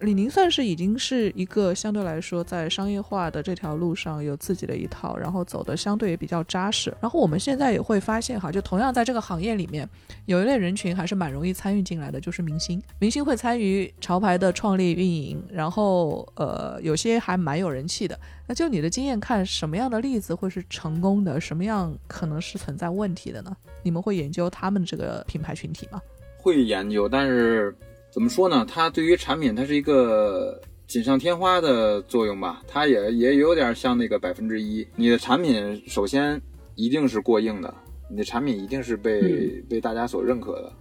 [0.00, 6.94] 李宁算是已经是一个相对来说在商业化的这条路上有自己的一套，然后走的相对也比较扎实。
[7.00, 9.88] 然后我们现在也会发现哈，就同样在这个行业里面，
[10.26, 12.80] 有一类人群还是蛮容易参与进来的，就是明星。
[12.98, 18.20] 明星会参与潮牌的创立运营，然后呃，有些还蛮有人气的。
[18.46, 23.56] 那就你的经验看，什么样的例子会是成功的，什么样可能是存在问题的呢？
[23.82, 26.02] 你们会研究他们这个品牌群体吗？
[26.46, 27.74] 会研究，但是
[28.08, 28.64] 怎么说呢？
[28.68, 32.62] 它对于产品，它是一个锦上添花的作用吧。
[32.68, 34.86] 它也也有点像那个百分之一。
[34.94, 36.40] 你的产品首先
[36.76, 37.74] 一定是过硬的，
[38.08, 40.72] 你的产品一定是被被大家所认可的，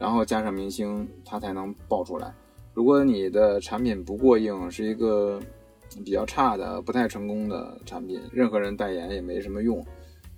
[0.00, 2.34] 然后加上明星，它才能爆出来。
[2.72, 5.38] 如果你的产品不过硬，是一个
[6.04, 9.78] 比较差的、不太成功的产品，任何人代言也没什么用。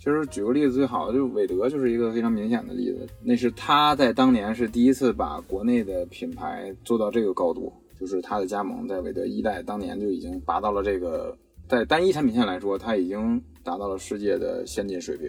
[0.06, 3.04] 其实举个例子，最好的就是韦德，就是一个非常明显的例子。
[3.24, 11.36] 那是他在当年是第一次把国内的品牌做到这个高度，就是他的加盟在韦德一代当年就已经达到了这个，
[11.68, 15.28] 在单一产品线来说，他已经达到了世界的先进水平。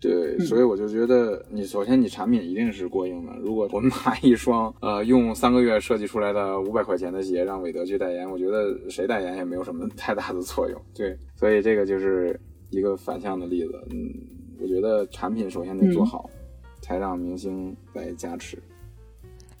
[0.00, 3.34] 对，所以我就觉得，你首先你产品一定是过硬的。
[3.38, 10.80] 如果我们 拿一双呃用三个月设计出来的五百块钱的鞋让韦德去代言，我觉得谁代言也没有什么太大的作用。
[10.94, 12.40] 对，所以这个就是。
[12.72, 14.10] 一个反向的例子，嗯，
[14.58, 16.28] 我觉得产品首先得做好，
[16.80, 18.58] 才让明星来加持。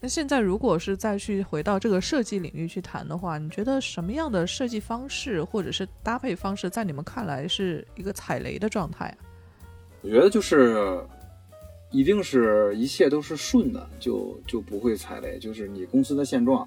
[0.00, 9.16] 那现在如果是再去回到这个设计领域去谈的话，你觉得什么样的设计方式或者是搭配方式，在你们看来是一个踩雷的状态啊？
[10.00, 10.98] 我觉得就是
[11.90, 15.38] 一定是一切都是顺的，就就不会踩雷。
[15.38, 16.66] 就是你公司的现状，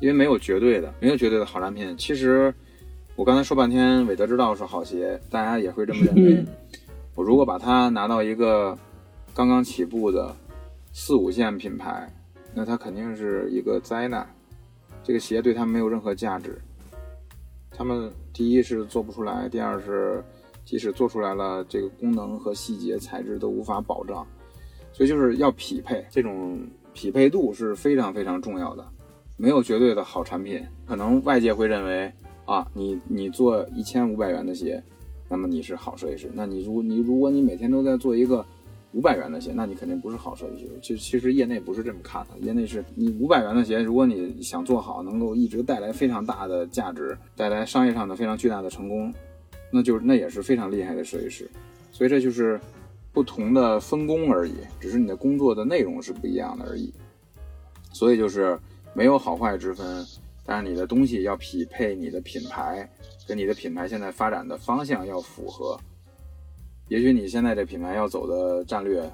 [0.00, 1.94] 因为没有绝对的，没有绝对的好产品。
[1.98, 2.52] 其实。
[3.16, 6.44] 我刚才说半天，韦德之道是好鞋，大家也会这么认为。
[7.14, 8.76] 我如果把它拿到一个
[9.32, 10.34] 刚刚起步的
[10.92, 12.12] 四五线品牌，
[12.52, 14.28] 那它肯定是一个灾难。
[15.04, 16.58] 这个鞋对他们没有任何价值。
[17.70, 20.20] 他们第一是做不出来，第二是
[20.64, 24.26] 即使做出来了，这个功能和细节材质都无法保障，
[24.92, 26.58] 所以就是要匹配，这种
[26.92, 28.84] 匹配度是非常非常重要的。
[29.36, 32.12] 没有绝对的好产品，可能外界会认为
[32.44, 34.82] 啊，你你做一千五百元的鞋，
[35.28, 36.30] 那么你是好设计师。
[36.34, 38.44] 那你如你如果你每天都在做一个
[38.92, 40.70] 五百元的鞋，那你肯定不是好设计师。
[40.82, 49.12] 其其实业内不是这么看的，业内是你五百元的鞋，如果你想做好，能够一直带来非常大的价值，带来商业上的非常巨大的成功，
[49.70, 51.50] 那就那也是非常厉害的设计师。
[51.90, 52.60] 所以这就是
[53.12, 56.92] 不同的分工而已，只是你的工作的内容是不一样的而已。
[57.92, 58.58] 所以就是
[58.92, 60.04] 没有好坏之分，
[60.44, 62.88] 但是你的东西要匹配你的品牌，
[63.26, 65.78] 跟你的品牌现在发展的方向要符合。
[66.88, 69.10] 也许你现在这品牌要走的战略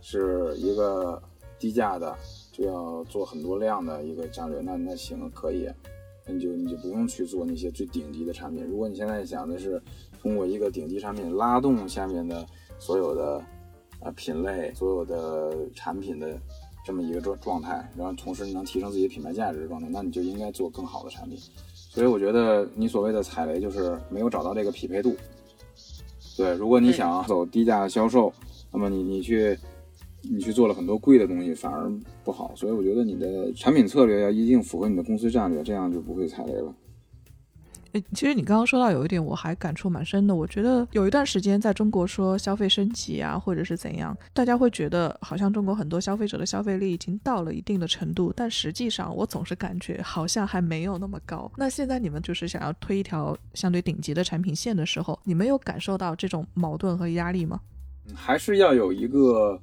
[0.00, 1.22] 是一个
[1.58, 2.16] 低价的，
[2.50, 5.68] 就要做很多量的一个战略，那那行可以，
[6.26, 8.66] 那你就你就不用去做那些最顶级的产品。
[8.66, 9.80] 如果你现在想的是
[10.20, 12.44] 通过一个顶级产品拉动下面的
[12.80, 13.40] 所有的
[14.00, 16.36] 啊品类、所有的产品的
[16.84, 21.38] 这么一个状状态，然后同时能提升自己品牌价值的状态，那你就应该做更好的产品。
[21.74, 25.14] 所以我觉得你所谓的踩雷就是没有找到这个匹配度。
[26.36, 28.32] 对，如果你想走低价销售，
[28.72, 29.56] 那么你你去
[30.22, 31.92] 你去做了很多贵的东西，反而
[32.24, 32.52] 不好。
[32.56, 36.74] 所以我觉得你的产品策略要一定符合你的公司战略，这样就不会踩雷了。
[38.14, 40.34] 其实你刚刚说到有一点，我还感触蛮深的。
[40.34, 51.50] 我觉得有一段时间在中国说消费升级啊，或者是怎样，大家会觉得好像中国很多消费者的消费力已经到了一定的程度，但实际上我总是感觉好像还没有那么高。
[51.56, 57.60] 那现在你们就是想要推一条相对顶级的产品线的时候，你们有感受到这种矛盾和压力吗？
[58.14, 59.60] 还是要有一个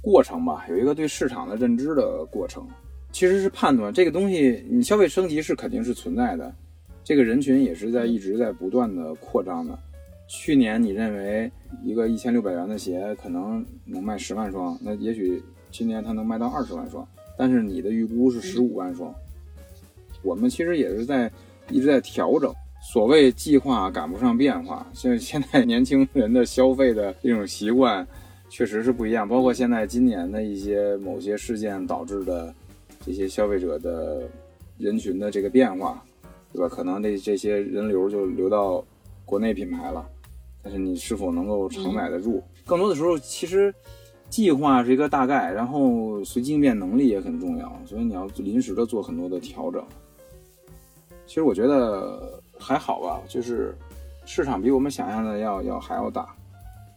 [0.00, 2.66] 过程吧，有一个对市场的认知的过程。
[3.10, 6.54] 其实是判断这个东西，你消费升级是肯定是存在的。
[7.08, 9.78] 这个人群也是在一直在不断的扩张的。
[10.26, 11.50] 去年你认为
[11.82, 19.10] 一个一千六百元的鞋可能能卖十万双，那也许今年它能卖到二十万双，但是你的预估是十五万双。
[20.22, 21.32] 我们其实也是在
[21.70, 22.52] 一直在调整。
[22.92, 28.06] 所谓计划赶不上变化，像现在年轻人的消费的这种习惯
[28.50, 32.54] 确实是不一样，包括现在今年的一些某些事件导致的
[33.00, 34.28] 这些消费者的
[34.76, 36.04] 人群的这个变化。
[36.52, 36.68] 对吧？
[36.68, 38.84] 可能这这些人流就流到
[39.24, 40.06] 国内品牌了，
[40.62, 42.42] 但是你是否能够承载得住？
[42.64, 43.74] 更多的时候，其实
[44.30, 49.84] 计划是一个大概，然后随机应变能力也很重要，所以你要临时的做很多的调整。
[51.26, 53.76] 其实我觉得还好吧，就是
[54.24, 56.34] 市场比我们想象的要要还要大。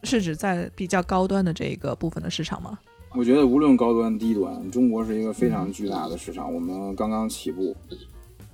[0.04, 2.78] 是指在比较高端的这一个部分的市场吗？
[3.14, 7.76] 我觉得无论高端低端，中国是一个非常巨大的市场，我们刚刚起步。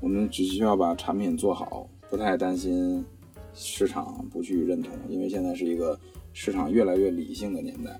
[0.00, 3.04] 我们只需要把产品做好，不太担心
[3.54, 5.98] 市场不去认同，因为现在是一个
[6.32, 7.98] 市场越来越理性的年代，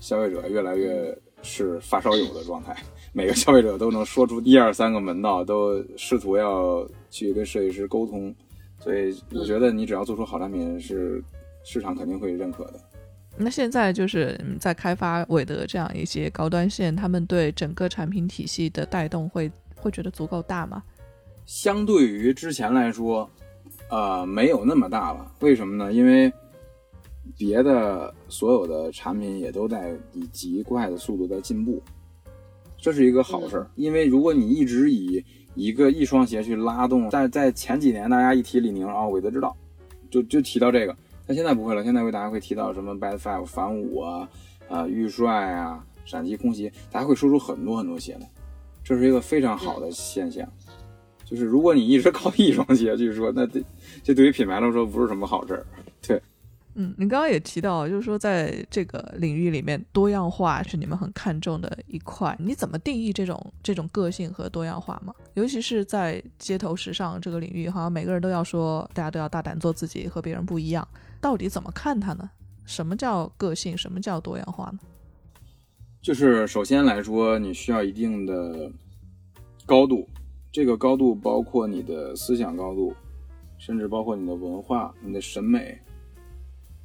[0.00, 2.74] 消费者越来越是发烧友的状态，
[3.12, 8.34] 每个消费者都能说出一二三个门道，都试图要去跟设计师沟通，
[8.78, 11.22] 所以我觉得你只要做出好产品，是
[11.64, 12.80] 市场肯定会认可的。
[13.36, 20.82] 那现在就是在开发韦德这样一些高端线，他们对整个产品体系的带动会会觉得足够大吗？
[21.46, 23.30] 相对于之前来说，
[23.88, 25.32] 呃，没有那么大了。
[25.40, 25.92] 为什么呢？
[25.92, 26.30] 因为
[27.38, 31.80] 别的所有的产品也都在以极快的速度在进步，
[32.76, 33.70] 这是一个好事儿。
[33.76, 39.56] 因为如果你一直以一个一双鞋去拉动，在在前几年大家一提李宁啊，韦德之道，
[40.10, 40.96] 就就提到这个。
[41.26, 44.28] 但现在不会了，现在为大家会提到什么 Bad Five 反五啊，
[44.68, 48.30] 啊预帅啊，闪击空袭，大家会说出很多很多鞋来，
[48.84, 50.48] 这是一个非常好的现象。
[51.28, 53.60] 就是如果你一直靠一双鞋去说，那这
[54.04, 55.66] 这对于品牌来说不是什么好事儿。
[56.00, 56.22] 对，
[56.76, 62.36] 嗯，你刚刚也提到，就是说在这个领域里面，多样化是你们很看重的一块。
[62.38, 65.12] 你怎么定义这种这种个性和多样化吗？
[65.34, 70.86] 尤其是在街头时尚这个领域，好像每个人都要说，大家都要大胆做自己，和别人不一样。
[71.20, 72.30] 到底怎么看它呢？
[72.64, 73.76] 什么叫个性？
[73.76, 74.78] 什么叫多样化呢？
[76.00, 78.70] 就是首先来说，你需要一定的
[79.66, 80.08] 高度。
[80.56, 82.90] 这个高度包括你的思想高度，
[83.58, 85.78] 甚至包括你的文化、你的审美。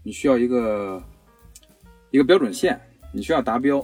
[0.04, 1.02] 你需要一个
[2.10, 2.78] 一个标准线，
[3.14, 3.82] 你需要达标，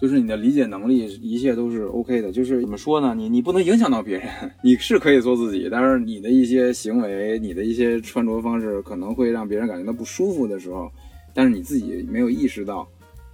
[0.00, 2.32] 就是你的理解能力，一切都是 OK 的。
[2.32, 3.14] 就是怎么说呢？
[3.14, 4.28] 你你不能影响到别人，
[4.60, 10.90] 你是可以做自己，但是你的一些行为、你的一些穿着方式可能会让别人感觉到不舒服的时候，
[11.32, 12.84] 但是你自己没有意识到，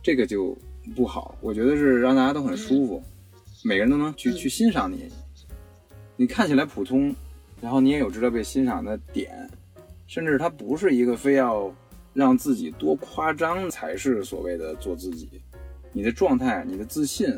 [0.02, 0.54] 这个就
[0.94, 1.34] 不好。
[1.40, 3.02] 我觉得是让大家都很舒服。
[3.66, 5.08] 每个人都能去去欣赏你，
[6.16, 7.14] 你看起来普通，
[7.60, 9.50] 然后你也有值得被欣赏的点，
[10.06, 11.74] 甚至它不是一个非要
[12.12, 15.28] 让自己多夸张才是所谓的做自己。
[15.92, 17.28] 你的状态、你的自信，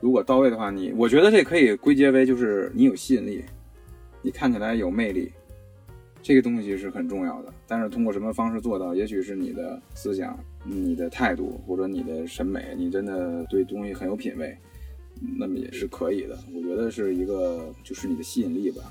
[0.00, 3.44] 如果到位的话，你我觉得这可以归结为就是你有吸引力，
[4.22, 5.32] 你看起来有魅力，
[6.22, 7.52] 这个东西是很重要的。
[7.66, 14.56] 但是通过什么方式做到，也许是你的思想、你的态度或者你的审美，你真的对东西很有品味，
[15.38, 16.38] 那么也是可以的。
[16.54, 18.82] 我觉得是一个就是你的吸引力吧。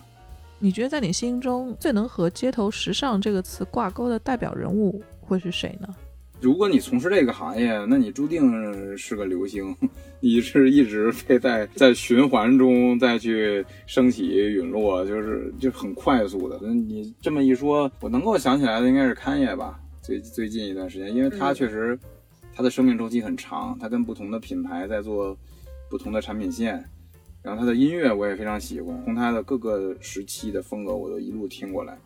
[0.60, 5.88] 你觉得在你心中最能和“街头时尚”这个词挂钩的代表人物会是谁呢？
[6.42, 9.76] 如果你从事这个行业，那你注定是个流星，
[10.20, 16.60] 你是一直被在在循环中再去升起陨落，就是就很快速的。
[16.68, 21.98] 你这么一说，我能够想起来的应该是勘业吧，最最近一段时间，因为他确实
[22.54, 25.36] 他的生命周期很长，他跟不同的品牌在做
[25.90, 26.84] 不同的产品线，
[27.42, 31.98] 然后他的音乐我也非常喜欢，从他的各个时期的风格我都一路听过来，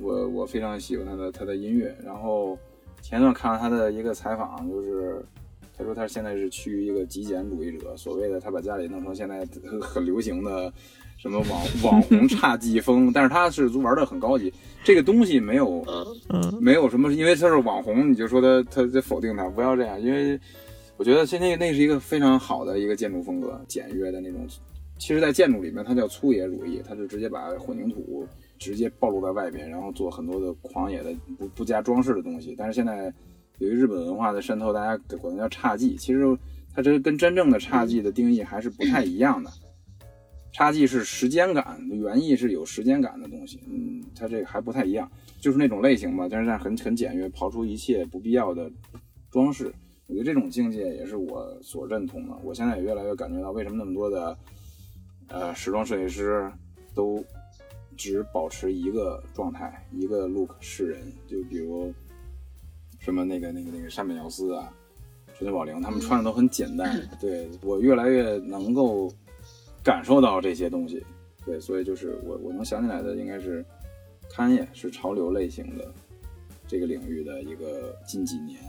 [0.00, 2.58] 我我非常喜欢他的他的音乐，然后。
[3.00, 5.24] 前段看了他的一个采访，就是
[5.72, 9.46] 他说他现在是趋于一个极简主义者，所谓的他把家里弄成现在
[9.80, 10.70] 很流行的
[11.16, 14.52] 什么网网红侘寂风， 但是他是玩的很高级，
[14.82, 15.82] 这个东西没有，
[16.60, 20.38] 没有什么，因为他是网红，你就说他他在否定他，不要这样，因为
[20.98, 24.46] 我觉得现在那是一个非常好的一个建筑风格，简约的那种，
[24.98, 28.26] 其实，在建筑里面它叫粗野主义，它是直接把混凝土。
[28.58, 32.56] 直接暴露在外边，然后做很多的狂野的不不加装饰的东西。
[32.58, 33.04] 但是现在
[33.58, 35.96] 由于日本文化的渗透，大家管它叫侘寂。
[35.96, 36.36] 其实
[36.74, 39.48] 它这跟真正的侘寂的定义还是不太一样的。
[40.52, 43.60] 侘寂是时间感，原意是有时间感的东西。
[43.70, 45.08] 嗯，它这个还不太一样，
[45.40, 46.26] 就是那种类型吧。
[46.28, 48.68] 但是很很简约，刨出一切不必要的
[49.30, 49.72] 装饰。
[50.08, 52.36] 我觉得这种境界也是我所认同的。
[52.42, 54.36] 我现在也越来越感觉到，为什么那么多的
[55.28, 56.52] 呃时装设计师
[56.94, 57.24] 都。
[58.00, 61.92] 只保持一个状态，一个 look 示人，就比如
[63.00, 64.72] 什么那个那个那个山本耀司啊，
[65.34, 66.96] 川久保玲，他们穿的都很简单。
[67.20, 69.12] 对我越来越能够
[69.82, 71.04] 感受到这些东西，
[71.44, 73.66] 对，所以就是我我能想起来的应该是
[74.30, 75.92] 勘业是潮流类型的
[76.68, 78.62] 这个领域的一个近几年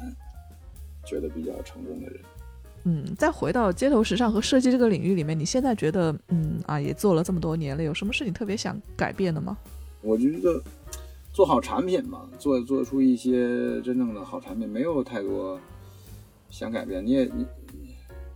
[1.05, 2.19] 觉得比较成功的人。
[2.85, 9.57] 嗯，再回到街头时尚和设计这个领域里面，你现在觉得，嗯啊，也做了这么多年了，有什么事你特别想改变的吗？
[10.01, 10.61] 我觉得
[11.33, 15.59] 做好产品嘛，做做出一些真正的好产品，没有太多
[16.49, 17.05] 想改变。
[17.05, 17.45] 你也你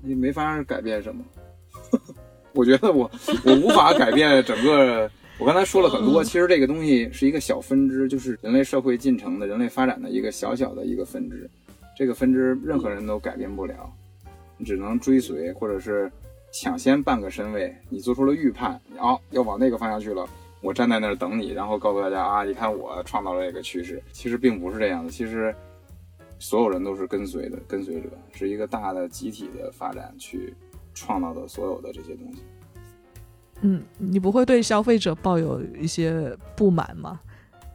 [0.01, 1.23] 你没法改变什么。
[2.53, 3.09] 我觉得我
[3.45, 5.09] 我无法改变整个。
[5.39, 11.49] 我刚才说了很多，其实这个东西是一个小分支，就是人类社会进程的人类发展的一个小小的一个分支。
[11.95, 13.91] 这个分支任何人都改变不了。
[14.57, 16.11] 你只能追随，或者是
[16.51, 17.75] 抢先半个身位。
[17.89, 20.27] 你做出了预判，哦，要往那个方向去了，
[20.61, 24.01] 我站在那儿等你，然后告诉大家啊，你看我创造了这个趋势。
[24.11, 25.53] 其实并不是这样的，其实
[26.39, 30.53] 所有人都是跟随的跟随者，是一个大的集体的发展去
[30.93, 32.43] 创造的所有的这些东西。
[33.61, 37.19] 嗯，你不会对消费者抱有一些不满吗？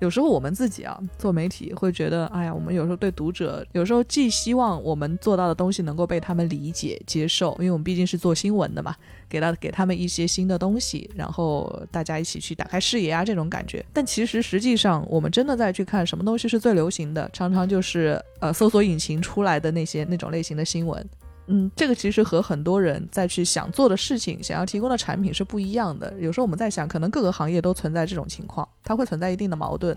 [0.01, 8.95] 有时候我们自己啊做媒体会觉得，哎呀，我们有时候对读者，有时候既希望我们做到的东西能够被他们理解接受，因为我们毕竟是做新闻的嘛，
[9.29, 13.85] 给到给他们一些新的东西，然后大家一起去打开视野啊这种感觉。
[13.93, 21.05] 但其实实际上，我们真的在去看什么东西是最流行的，常常就是呃搜索引擎出来的那些那种类型的新闻。
[21.51, 26.15] 嗯，这个其实和很多人在去想做的事情、想要提供的产品是不一样的。
[26.21, 29.97] 有时候我们在想，可能各个行业都存在这种情况，它会存在一定的矛盾。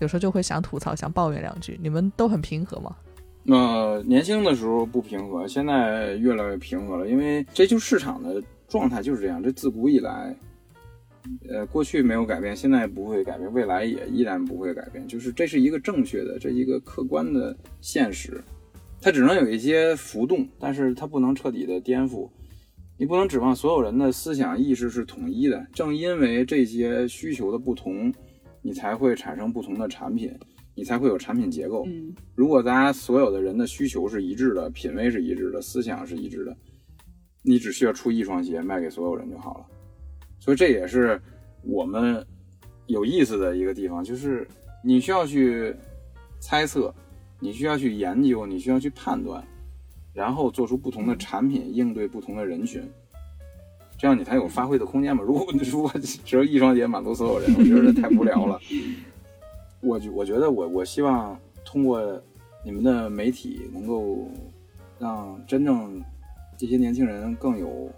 [0.00, 1.78] 有时候就会想吐槽、想抱怨两句。
[1.80, 2.96] 你们都很平和吗？
[3.46, 7.08] 呃，年轻的时候不平和，现在越来越平和了。
[7.08, 9.42] 因为这就市场的状态就是这样。
[9.42, 10.36] 这自古以来，
[11.48, 15.06] 呃，过去没有改变，现在不会改变，未来也依然不会改变。
[15.06, 18.42] 就是这是一个正确的，这一个客观的现实。
[19.00, 22.28] 它只能有一些浮动，但是它不能彻底的颠覆。
[22.98, 25.64] 你不能指望所有人的思想意识是统一的。
[25.72, 28.12] 正因为这些需求的不同，
[28.60, 30.36] 你才会产生不同的产品，
[30.74, 31.86] 你才会有产品结构。
[32.34, 36.56] 如果大家所有的人的需求是一致的，品味是一致的，思想是一致的，
[37.42, 39.66] 你只需要出一双鞋卖给所有人就好了。
[40.40, 41.20] 所以这也是
[41.62, 42.26] 我们
[42.88, 44.44] 有意思的一个地方，就是
[44.82, 45.72] 你需要去
[46.40, 46.92] 猜测。
[47.40, 49.42] 你需要去研究，你需要去判断，
[50.12, 52.82] 然后做出不同的产品应对不同的人群，
[53.96, 55.22] 这样你才有发挥的空间嘛。
[55.22, 58.60] 如果如果只有一双鞋满足所有人，我觉得这太无聊了。
[59.80, 62.20] 我我觉得我我希望通过
[62.64, 64.28] 你们的媒体，能够
[64.98, 66.02] 让真正
[66.56, 67.88] 这些年轻人更有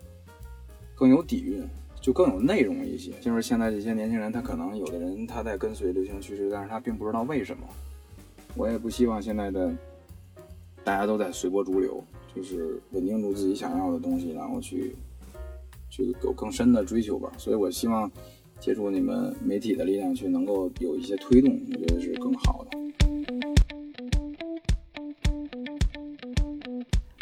[0.95, 1.67] 更有底蕴，
[1.99, 3.13] 就更有内容一些。
[3.23, 7.63] 就是现在这些年轻人，他可能有的人他在跟随流行趋势，但是他并不知道为什么。
[8.57, 9.73] 我也不希望现在的
[10.85, 12.03] 大家都在随波逐流，
[12.35, 14.95] 就是稳定住自己想要的东西，然后去
[15.89, 17.31] 去有更深的追求吧。
[17.39, 18.11] 所以我希望
[18.59, 22.79] 借助你们媒体的力量，去能够有一些推动，我觉得是更好的。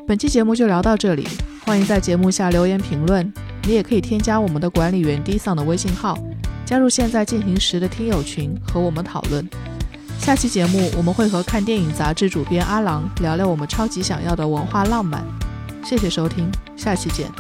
[0.07, 1.27] 本期节目就聊到这里，
[1.65, 3.31] 欢迎在节目下留言评论。
[3.65, 6.19] 你也可以添加我们的管理员 D 桑的微信号，
[6.65, 9.47] 加入现在进行时的听友群和我们讨论。
[10.19, 15.25] 下期节目我们会和看电影杂志主编阿郎聊聊我们超级想要的文化浪漫。
[15.83, 17.31] 谢谢收听，下期见。